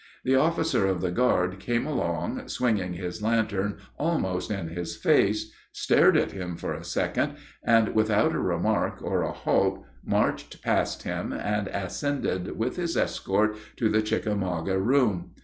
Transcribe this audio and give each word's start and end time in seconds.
The 0.23 0.33
officer 0.33 0.87
of 0.87 0.99
the 1.01 1.11
guard 1.11 1.59
came 1.59 1.85
along, 1.85 2.47
swinging 2.47 2.93
his 2.93 3.21
lantern 3.21 3.77
almost 3.99 4.49
in 4.49 4.69
his 4.69 4.95
face, 4.95 5.51
stared 5.71 6.17
at 6.17 6.31
him 6.31 6.55
for 6.57 6.73
a 6.73 6.83
second, 6.83 7.35
and 7.63 7.93
without 7.93 8.33
a 8.33 8.39
remark 8.39 8.95
or 9.03 9.21
a 9.21 9.31
halt 9.31 9.85
marched 10.03 10.63
past 10.63 11.03
him 11.03 11.31
and 11.31 11.67
ascended 11.67 12.57
with 12.57 12.77
his 12.77 12.97
escort 12.97 13.55
to 13.75 13.89
the 13.89 14.01
Chickamauga 14.01 14.79
room. 14.79 15.35